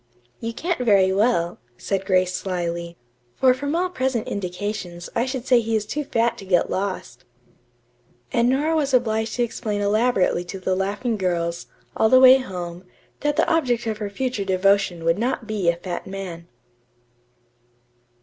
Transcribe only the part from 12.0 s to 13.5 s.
the way home, that the